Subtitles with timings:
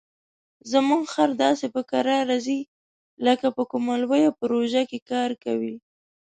[0.71, 2.59] زموږ خر داسې په کراره ځي
[3.25, 4.81] لکه په کومه لویه پروژه
[5.11, 5.75] کار کوي.